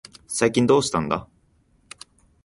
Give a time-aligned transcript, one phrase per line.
[0.27, 1.27] 最近どうしたんだ。